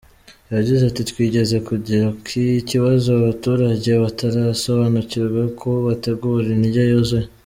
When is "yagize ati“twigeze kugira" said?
0.53-2.05